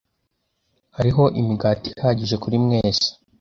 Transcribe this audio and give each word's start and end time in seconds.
Hariho 0.95 1.23
imigati 1.39 1.87
ihagije 1.97 2.35
kuri 2.43 2.55
mwese. 2.63 3.07